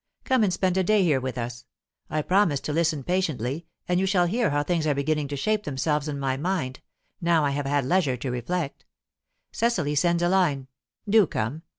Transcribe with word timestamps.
Come 0.23 0.43
and 0.43 0.51
spend 0.51 0.77
a 0.77 0.83
day 0.83 1.03
here 1.03 1.21
with 1.21 1.37
us; 1.37 1.67
I 2.09 2.23
promise 2.23 2.59
to 2.61 2.73
listen 2.73 3.03
patiently, 3.03 3.67
and 3.87 3.99
you 3.99 4.07
shall 4.07 4.25
hear 4.25 4.49
how 4.49 4.63
things 4.63 4.87
are 4.87 4.95
beginning 4.95 5.27
to 5.27 5.35
shape 5.35 5.61
themselves 5.61 6.07
in 6.07 6.17
my 6.17 6.37
mind, 6.37 6.79
now 7.21 7.45
I 7.45 7.51
have 7.51 7.67
had 7.67 7.85
leisure 7.85 8.17
to 8.17 8.31
reflect. 8.31 8.83
Cecily 9.51 9.93
sends 9.93 10.23
a 10.23 10.27
line. 10.29 10.69
Do 11.07 11.27
come. 11.27 11.61